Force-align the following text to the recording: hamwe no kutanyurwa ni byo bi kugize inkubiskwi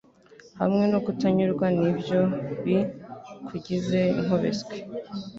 hamwe 0.59 0.83
no 0.91 0.99
kutanyurwa 1.05 1.65
ni 1.79 1.91
byo 1.99 2.21
bi 2.63 2.77
kugize 3.47 3.99
inkubiskwi 4.19 4.77